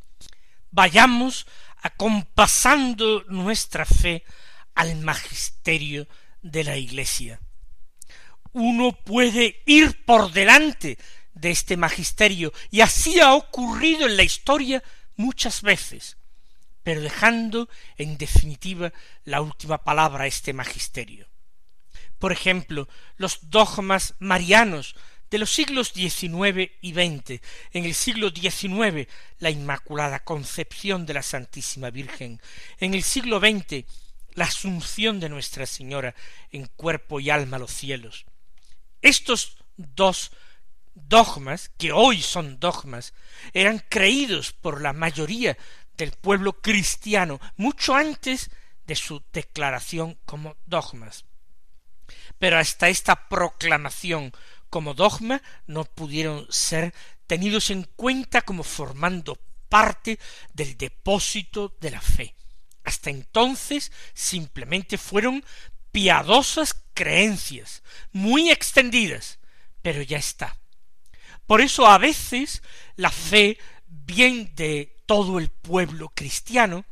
vayamos 0.71 1.47
acompasando 1.83 3.25
nuestra 3.29 3.85
fe 3.85 4.25
al 4.75 4.97
magisterio 4.97 6.07
de 6.43 6.65
la 6.65 6.77
Iglesia. 6.77 7.41
Uno 8.53 8.93
puede 8.93 9.63
ir 9.67 10.05
por 10.05 10.33
delante 10.33 10.99
de 11.35 11.51
este 11.51 11.77
magisterio, 11.77 12.53
y 12.71 12.81
así 12.81 13.21
ha 13.21 13.35
ocurrido 13.35 14.07
en 14.07 14.17
la 14.17 14.23
historia 14.23 14.83
muchas 15.17 15.63
veces, 15.63 16.17
pero 16.83 17.01
dejando 17.01 17.69
en 17.97 18.19
definitiva 18.19 18.93
la 19.25 19.41
última 19.41 19.79
palabra 19.79 20.25
a 20.25 20.27
este 20.27 20.53
magisterio. 20.53 21.29
Por 22.19 22.33
ejemplo, 22.33 22.89
los 23.17 23.51
dogmas 23.51 24.15
marianos 24.19 24.95
de 25.31 25.39
los 25.39 25.51
siglos 25.51 25.93
XIX 25.95 26.71
y 26.81 26.93
XX. 26.93 27.41
En 27.73 27.85
el 27.85 27.95
siglo 27.95 28.31
XIX, 28.31 29.09
la 29.39 29.51
Inmaculada 29.51 30.25
Concepción 30.25 31.07
de 31.07 31.15
la 31.15 31.23
Santísima 31.23 31.91
Virgen. 31.91 32.41
En 32.79 32.95
el 32.95 33.03
siglo 33.03 33.39
XX, 33.39 33.85
la 34.35 34.45
Asunción 34.45 35.21
de 35.21 35.29
Nuestra 35.29 35.67
Señora 35.67 36.15
en 36.51 36.67
cuerpo 36.67 37.21
y 37.21 37.31
alma 37.31 37.57
a 37.57 37.61
los 37.61 37.73
cielos. 37.73 38.27
Estos 39.03 39.57
dos 39.77 40.33
dogmas, 40.95 41.71
que 41.79 41.93
hoy 41.93 42.21
son 42.21 42.59
dogmas, 42.59 43.15
eran 43.53 43.83
creídos 43.89 44.53
por 44.53 44.81
la 44.81 44.93
mayoría 44.93 45.57
del 45.97 46.13
pueblo 46.13 46.61
cristiano 46.61 47.41
mucho 47.57 47.95
antes 47.95 48.51
de 48.87 48.97
su 48.97 49.23
declaración 49.33 50.19
como 50.25 50.57
dogmas. 50.67 51.25
Pero 52.39 52.59
hasta 52.59 52.89
esta 52.89 53.29
proclamación 53.29 54.33
como 54.69 54.95
dogma 54.95 55.43
no 55.67 55.85
pudieron 55.85 56.47
ser 56.51 56.95
tenidos 57.27 57.71
en 57.71 57.85
cuenta 57.97 58.43
como 58.43 58.63
formando 58.63 59.39
parte 59.69 60.19
del 60.53 60.77
depósito 60.77 61.77
de 61.81 61.91
la 61.91 62.01
fe. 62.01 62.35
Hasta 62.91 63.11
entonces 63.11 63.93
simplemente 64.15 64.99
fueron 64.99 65.45
piadosas 65.93 66.75
creencias, 66.93 67.85
muy 68.11 68.51
extendidas, 68.51 69.39
pero 69.81 70.03
ya 70.03 70.19
está. 70.19 70.57
Por 71.47 71.61
eso 71.61 71.87
a 71.87 71.99
veces 71.99 72.65
la 72.97 73.13
fe, 73.13 73.59
bien 73.87 74.57
de 74.57 74.97
todo 75.07 75.39
el 75.39 75.51
pueblo 75.51 76.09
cristiano, 76.09 76.85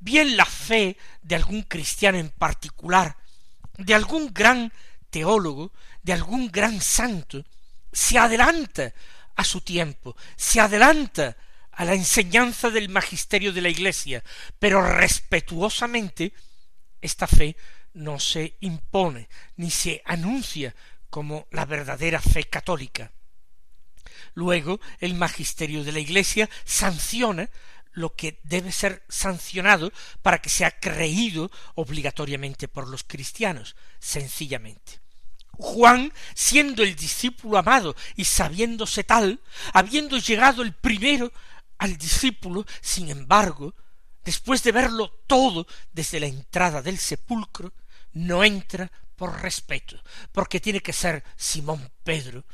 bien 0.00 0.36
la 0.36 0.44
fe 0.44 0.96
de 1.22 1.36
algún 1.36 1.62
cristiano 1.62 2.18
en 2.18 2.30
particular, 2.30 3.16
de 3.78 3.94
algún 3.94 4.34
gran 4.34 4.72
teólogo, 5.08 5.70
de 6.02 6.14
algún 6.14 6.50
gran 6.50 6.80
santo, 6.80 7.44
se 7.92 8.18
adelanta 8.18 8.92
a 9.36 9.44
su 9.44 9.60
tiempo, 9.60 10.16
se 10.34 10.58
adelanta 10.58 11.36
a 11.76 11.84
la 11.84 11.94
enseñanza 11.94 12.70
del 12.70 12.88
magisterio 12.88 13.52
de 13.52 13.60
la 13.60 13.68
Iglesia, 13.68 14.22
pero 14.58 14.82
respetuosamente 14.82 16.32
esta 17.00 17.26
fe 17.26 17.56
no 17.94 18.18
se 18.18 18.56
impone 18.60 19.28
ni 19.56 19.70
se 19.70 20.02
anuncia 20.04 20.74
como 21.10 21.46
la 21.50 21.64
verdadera 21.64 22.20
fe 22.20 22.44
católica. 22.44 23.12
Luego 24.34 24.80
el 25.00 25.14
magisterio 25.14 25.84
de 25.84 25.92
la 25.92 26.00
Iglesia 26.00 26.50
sanciona 26.64 27.48
lo 27.92 28.14
que 28.14 28.40
debe 28.42 28.72
ser 28.72 29.04
sancionado 29.08 29.92
para 30.22 30.42
que 30.42 30.48
sea 30.48 30.72
creído 30.72 31.50
obligatoriamente 31.76 32.66
por 32.66 32.88
los 32.88 33.04
cristianos, 33.04 33.76
sencillamente. 34.00 35.00
Juan, 35.52 36.12
siendo 36.34 36.82
el 36.82 36.96
discípulo 36.96 37.58
amado 37.58 37.94
y 38.16 38.24
sabiéndose 38.24 39.04
tal, 39.04 39.40
habiendo 39.72 40.18
llegado 40.18 40.62
el 40.62 40.72
primero 40.72 41.32
al 41.78 41.96
discípulo, 41.96 42.64
sin 42.80 43.10
embargo, 43.10 43.74
después 44.24 44.62
de 44.62 44.72
verlo 44.72 45.10
todo 45.26 45.66
desde 45.92 46.20
la 46.20 46.26
entrada 46.26 46.82
del 46.82 46.98
sepulcro, 46.98 47.72
no 48.12 48.44
entra 48.44 48.90
por 49.16 49.42
respeto, 49.42 50.00
porque 50.32 50.60
tiene 50.60 50.80
que 50.80 50.92
ser 50.92 51.24
Simón 51.36 51.90
Pedro 52.02 52.44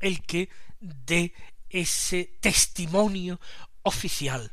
el 0.00 0.22
que 0.22 0.48
dé 0.80 1.32
ese 1.70 2.36
testimonio 2.40 3.40
oficial, 3.82 4.52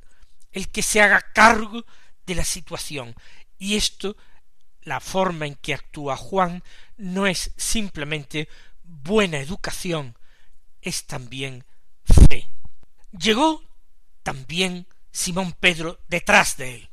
el 0.51 0.69
que 0.69 0.81
se 0.81 1.01
haga 1.01 1.21
cargo 1.33 1.85
de 2.25 2.35
la 2.35 2.45
situación. 2.45 3.15
Y 3.57 3.75
esto 3.75 4.15
la 4.83 4.99
forma 4.99 5.45
en 5.45 5.55
que 5.55 5.73
actúa 5.73 6.17
Juan 6.17 6.63
no 6.97 7.27
es 7.27 7.51
simplemente 7.57 8.47
buena 8.83 9.39
educación, 9.39 10.17
es 10.81 11.05
también 11.05 11.65
fe. 12.03 12.47
Llegó 13.11 13.61
también 14.23 14.87
Simón 15.11 15.53
Pedro 15.59 15.99
detrás 16.07 16.57
de 16.57 16.75
él 16.75 16.91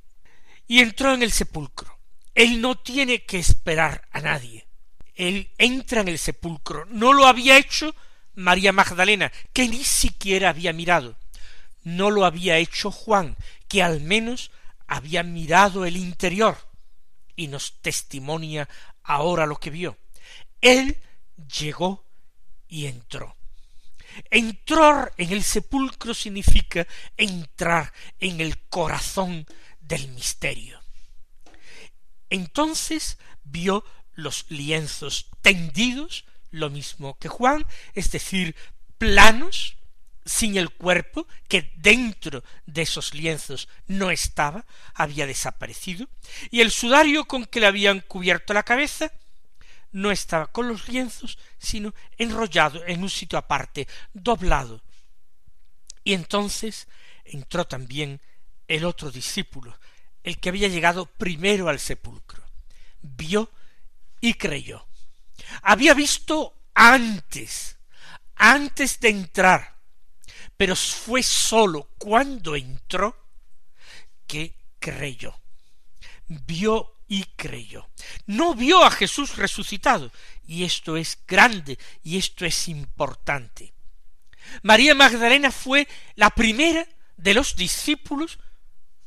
y 0.69 0.81
entró 0.81 1.15
en 1.15 1.23
el 1.23 1.33
sepulcro. 1.33 1.99
Él 2.35 2.61
no 2.61 2.79
tiene 2.79 3.25
que 3.25 3.39
esperar 3.39 4.07
a 4.13 4.21
nadie. 4.21 4.69
Él 5.15 5.51
entra 5.59 6.03
en 6.03 6.09
el 6.09 6.19
sepulcro. 6.19 6.85
No 6.87 7.13
lo 7.13 7.27
había 7.27 7.57
hecho 7.57 7.97
María 8.35 8.73
Magdalena, 8.73 9.33
que 9.53 9.67
ni 9.67 9.83
siquiera 9.83 10.51
había 10.51 10.73
mirado. 10.73 11.17
No 11.83 12.11
lo 12.11 12.25
había 12.25 12.59
hecho 12.59 12.93
Juan, 12.93 13.37
que 13.67 13.83
al 13.83 14.01
menos 14.01 14.53
había 14.87 15.23
mirado 15.23 15.85
el 15.85 15.97
interior 15.97 16.57
y 17.35 17.49
nos 17.49 17.81
testimonia 17.81 18.69
ahora 19.03 19.47
lo 19.47 19.57
que 19.57 19.71
vio. 19.71 19.97
Él 20.61 20.99
llegó 21.59 22.05
y 22.69 22.87
entró. 22.87 23.38
Entrar 24.31 25.13
en 25.17 25.33
el 25.33 25.43
sepulcro 25.43 26.15
significa 26.15 26.87
entrar 27.17 27.93
en 28.19 28.41
el 28.41 28.59
corazón 28.69 29.47
del 29.81 30.09
misterio. 30.09 30.81
Entonces 32.31 33.19
vio 33.45 33.85
los 34.15 34.47
lienzos 34.49 35.31
tendidos, 35.43 36.25
lo 36.51 36.71
mismo 36.71 37.17
que 37.19 37.29
Juan, 37.29 37.65
es 37.95 38.11
decir, 38.11 38.55
planos, 38.99 39.77
sin 40.25 40.59
el 40.59 40.71
cuerpo, 40.71 41.27
que 41.49 41.73
dentro 41.77 42.45
de 42.67 42.83
esos 42.83 43.15
lienzos 43.15 43.69
no 43.87 44.11
estaba, 44.11 44.67
había 44.93 45.27
desaparecido, 45.27 46.09
y 46.51 46.61
el 46.61 46.71
sudario 46.71 47.25
con 47.25 47.47
que 47.47 47.61
le 47.61 47.67
habían 47.67 48.01
cubierto 48.01 48.53
la 48.53 48.63
cabeza, 48.63 49.11
no 49.93 50.11
estaba 50.11 50.47
con 50.49 50.69
los 50.69 50.89
lienzos, 50.89 51.39
sino 51.59 51.95
enrollado 52.17 52.85
en 52.87 53.03
un 53.03 53.11
sitio 53.11 53.39
aparte, 53.39 53.89
doblado. 54.13 54.83
Y 56.05 56.15
entonces 56.15 56.89
entró 57.25 57.67
también 57.67 58.21
el 58.67 58.85
otro 58.85 59.11
discípulo, 59.11 59.79
el 60.23 60.39
que 60.39 60.49
había 60.51 60.69
llegado 60.69 61.07
primero 61.07 61.69
al 61.69 61.79
sepulcro. 61.79 62.43
Vio 63.01 63.51
y 64.21 64.35
creyó. 64.35 64.87
Había 65.63 65.95
visto 65.95 66.55
antes, 66.75 67.77
antes 68.37 69.01
de 69.01 69.09
entrar, 69.09 69.77
pero 70.57 70.77
fue 70.77 71.23
sólo 71.23 71.89
cuando 71.99 72.57
entró 72.57 73.17
que 74.27 74.55
creyó. 74.79 75.35
Vio 76.27 76.98
y 77.09 77.25
creyó. 77.37 77.89
No 78.27 78.55
vio 78.55 78.85
a 78.85 78.91
Jesús 78.91 79.37
resucitado, 79.37 80.13
y 80.47 80.65
esto 80.65 80.97
es 80.97 81.19
grande, 81.27 81.79
y 82.05 82.19
esto 82.19 82.45
es 82.45 82.69
importante. 82.69 83.73
María 84.63 84.95
Magdalena 84.95 85.51
fue 85.51 85.89
la 86.15 86.31
primera 86.31 86.87
de 87.17 87.35
los 87.35 87.57
discípulos 87.57 88.39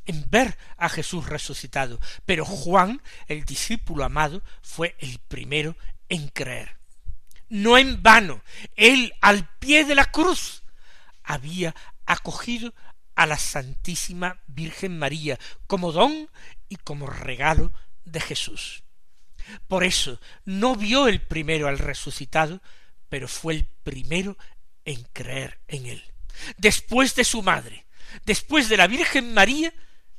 en 0.04 0.26
ver 0.28 0.58
a 0.76 0.88
Jesús 0.88 1.28
resucitado, 1.28 2.00
pero 2.26 2.44
Juan, 2.44 3.00
el 3.28 3.44
discípulo 3.44 4.04
amado, 4.04 4.42
fue 4.60 4.96
el 4.98 5.18
primero 5.20 5.76
en 6.08 6.28
creer. 6.28 6.76
No 7.48 7.78
en 7.78 8.02
vano, 8.02 8.42
él 8.76 9.14
al 9.20 9.48
pie 9.58 9.84
de 9.84 9.94
la 9.94 10.06
cruz 10.06 10.62
había 11.22 11.74
acogido 12.06 12.74
a 13.14 13.26
la 13.26 13.38
Santísima 13.38 14.40
Virgen 14.46 14.98
María 14.98 15.38
como 15.66 15.92
don 15.92 16.30
y 16.68 16.76
como 16.76 17.06
regalo 17.06 17.72
de 18.04 18.20
Jesús. 18.20 18.82
Por 19.68 19.84
eso 19.84 20.20
no 20.44 20.76
vio 20.76 21.08
el 21.08 21.20
primero 21.20 21.68
al 21.68 21.78
resucitado, 21.78 22.62
pero 23.08 23.28
fue 23.28 23.54
el 23.54 23.64
primero 23.82 24.36
en 24.84 25.02
creer 25.12 25.60
en 25.68 25.86
él. 25.86 26.02
Después 26.56 27.14
de 27.14 27.24
su 27.24 27.42
madre, 27.42 27.86
después 28.24 28.68
de 28.68 28.76
la 28.76 28.86
Virgen 28.86 29.34
María, 29.34 29.72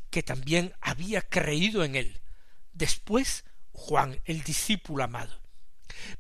que 0.10 0.24
también 0.24 0.74
había 0.80 1.22
creído 1.22 1.84
en 1.84 1.96
él. 1.96 2.22
Después 2.72 3.46
Juan, 3.72 4.19
el 4.26 4.43
discípulo 4.43 5.04
amado. 5.04 5.41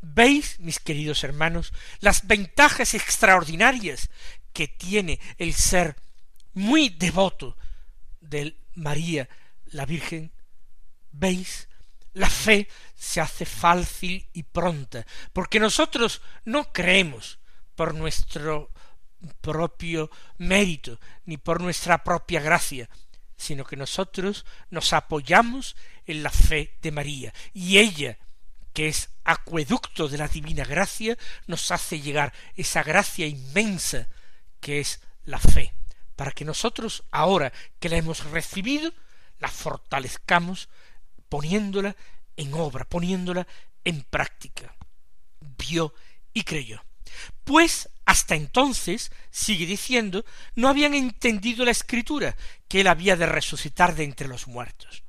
¿Veis, 0.01 0.59
mis 0.59 0.79
queridos 0.79 1.23
hermanos, 1.23 1.73
las 1.99 2.25
ventajas 2.25 2.93
extraordinarias 2.93 4.09
que 4.51 4.67
tiene 4.67 5.19
el 5.37 5.53
ser 5.53 5.95
muy 6.53 6.89
devoto 6.89 7.57
de 8.19 8.57
María, 8.73 9.29
la 9.65 9.85
Virgen? 9.85 10.32
¿Veis? 11.13 11.69
La 12.13 12.29
fe 12.29 12.67
se 12.95 13.21
hace 13.21 13.45
fácil 13.45 14.27
y 14.33 14.43
pronta, 14.43 15.05
porque 15.31 15.59
nosotros 15.59 16.21
no 16.45 16.71
creemos 16.71 17.39
por 17.75 17.95
nuestro 17.95 18.71
propio 19.41 20.11
mérito, 20.37 20.99
ni 21.25 21.37
por 21.37 21.61
nuestra 21.61 22.03
propia 22.03 22.41
gracia, 22.41 22.89
sino 23.35 23.65
que 23.65 23.75
nosotros 23.75 24.45
nos 24.69 24.93
apoyamos 24.93 25.75
en 26.05 26.21
la 26.21 26.29
fe 26.29 26.77
de 26.81 26.91
María, 26.91 27.33
y 27.53 27.79
ella, 27.79 28.19
que 28.73 28.87
es 28.87 29.09
acueducto 29.23 30.07
de 30.07 30.17
la 30.17 30.27
divina 30.27 30.65
gracia, 30.65 31.17
nos 31.47 31.71
hace 31.71 31.99
llegar 31.99 32.33
esa 32.55 32.83
gracia 32.83 33.25
inmensa 33.25 34.07
que 34.59 34.79
es 34.79 35.01
la 35.25 35.39
fe, 35.39 35.73
para 36.15 36.31
que 36.31 36.45
nosotros, 36.45 37.03
ahora 37.11 37.51
que 37.79 37.89
la 37.89 37.97
hemos 37.97 38.23
recibido, 38.25 38.93
la 39.39 39.47
fortalezcamos 39.47 40.69
poniéndola 41.33 41.95
en 42.37 42.53
obra, 42.53 42.85
poniéndola 42.85 43.47
en 43.83 44.03
práctica. 44.03 44.75
Vio 45.57 45.95
y 46.31 46.43
creyó. 46.43 46.85
Pues 47.43 47.89
hasta 48.05 48.35
entonces, 48.35 49.11
sigue 49.31 49.65
diciendo, 49.65 50.25
no 50.53 50.69
habían 50.69 50.93
entendido 50.93 51.65
la 51.65 51.71
escritura, 51.71 52.37
que 52.67 52.81
él 52.81 52.87
había 52.87 53.15
de 53.15 53.25
resucitar 53.25 53.95
de 53.95 54.03
entre 54.03 54.27
los 54.27 54.47
muertos. 54.47 55.01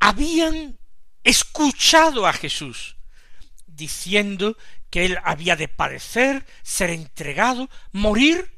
Habían 0.00 0.80
escuchado 1.22 2.26
a 2.26 2.32
Jesús, 2.32 2.96
diciendo 3.68 4.56
que 4.90 5.04
él 5.04 5.18
había 5.22 5.54
de 5.54 5.68
padecer, 5.68 6.44
ser 6.64 6.90
entregado, 6.90 7.70
morir, 7.92 8.50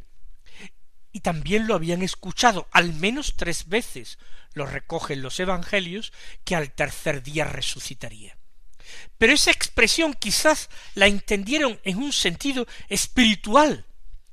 y 1.12 1.20
también 1.20 1.66
lo 1.66 1.74
habían 1.74 2.00
escuchado 2.00 2.66
al 2.72 2.94
menos 2.94 3.34
tres 3.36 3.68
veces, 3.68 4.18
lo 4.54 4.66
recogen 4.66 5.22
los 5.22 5.38
evangelios, 5.40 6.12
que 6.44 6.56
al 6.56 6.72
tercer 6.72 7.22
día 7.22 7.44
resucitaría. 7.44 8.36
Pero 9.18 9.32
esa 9.32 9.50
expresión 9.50 10.14
quizás 10.14 10.68
la 10.94 11.06
entendieron 11.06 11.78
en 11.84 11.98
un 11.98 12.12
sentido 12.12 12.66
espiritual, 12.88 13.86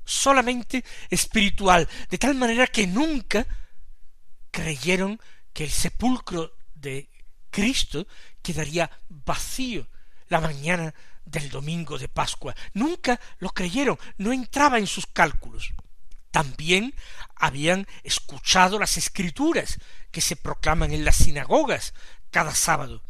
solamente 0.04 0.84
espiritual, 1.10 1.88
de 2.10 2.18
tal 2.18 2.34
manera 2.34 2.66
que 2.66 2.86
nunca 2.86 3.46
creyeron 4.50 5.20
que 5.52 5.64
el 5.64 5.70
sepulcro 5.70 6.56
de 6.74 7.08
Cristo 7.50 8.06
quedaría 8.42 8.90
vacío 9.08 9.88
la 10.28 10.40
mañana 10.40 10.94
del 11.24 11.50
domingo 11.50 11.98
de 11.98 12.08
Pascua. 12.08 12.54
Nunca 12.74 13.20
lo 13.38 13.50
creyeron, 13.50 13.98
no 14.16 14.32
entraba 14.32 14.78
en 14.78 14.86
sus 14.86 15.06
cálculos. 15.06 15.72
También 16.30 16.94
habían 17.36 17.86
escuchado 18.02 18.78
las 18.78 18.96
escrituras 18.96 19.78
que 20.10 20.20
se 20.20 20.36
proclaman 20.36 20.92
en 20.92 21.04
las 21.04 21.16
sinagogas 21.16 21.94
cada 22.30 22.54
sábado, 22.54 23.02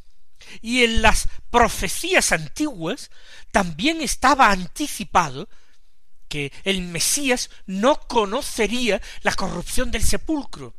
y 0.60 0.84
en 0.84 1.02
las 1.02 1.28
profecías 1.50 2.32
antiguas 2.32 3.10
también 3.50 4.00
estaba 4.00 4.50
anticipado 4.50 5.48
que 6.28 6.52
el 6.64 6.82
Mesías 6.82 7.50
no 7.66 8.00
conocería 8.00 9.00
la 9.22 9.34
corrupción 9.34 9.90
del 9.90 10.04
sepulcro. 10.04 10.74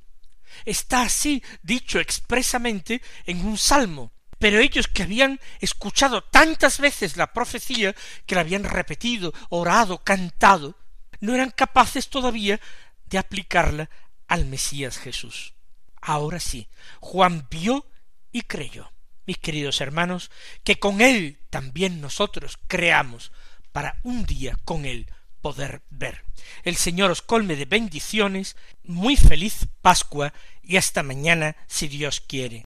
Está 0.66 1.04
así 1.04 1.44
dicho 1.64 2.00
expresamente 2.00 3.02
en 3.26 3.46
un 3.46 3.58
salmo. 3.58 4.12
Pero 4.38 4.60
ellos 4.60 4.88
que 4.88 5.04
habían 5.04 5.40
escuchado 5.60 6.24
tantas 6.24 6.80
veces 6.80 7.18
la 7.18 7.34
profecía, 7.34 7.94
que 8.26 8.36
la 8.36 8.42
habían 8.42 8.64
repetido, 8.64 9.34
orado, 9.50 10.02
cantado, 10.02 10.78
no 11.20 11.36
eran 11.36 11.52
capaces 11.52 12.10
todavía 12.10 12.60
de 13.06 13.18
aplicarla 13.18 13.90
al 14.28 14.46
Mesías 14.46 14.98
Jesús. 14.98 15.54
Ahora 16.02 16.40
sí, 16.40 16.70
Juan 17.00 17.48
vio 17.50 17.86
y 18.32 18.44
creyó 18.44 18.92
mis 19.30 19.38
queridos 19.38 19.80
hermanos, 19.80 20.32
que 20.64 20.80
con 20.80 21.02
Él 21.02 21.38
también 21.52 22.02
nosotros 22.02 22.58
creamos 22.68 23.32
para 23.72 24.00
un 24.02 24.26
día 24.26 24.58
con 24.66 24.86
Él 24.86 25.06
poder 25.40 25.84
ver. 25.92 26.26
El 26.64 26.78
Señor 26.78 27.12
os 27.12 27.22
colme 27.22 27.56
de 27.56 27.66
bendiciones, 27.66 28.58
muy 28.84 29.16
feliz 29.18 29.68
Pascua 29.84 30.34
y 30.64 30.78
hasta 30.78 31.04
mañana 31.04 31.56
si 31.68 31.88
Dios 31.88 32.22
quiere. 32.22 32.66